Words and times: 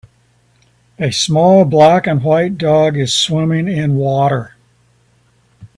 A 0.97 1.11
small 1.11 1.63
black 1.63 2.07
and 2.07 2.23
white 2.23 2.57
dog 2.57 2.97
is 2.97 3.13
swimming 3.13 3.67
in 3.67 3.97
water. 3.97 4.55